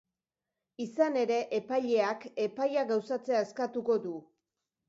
[0.85, 4.19] Izan ere, epaileak epaia gauzatzea eskatuko du.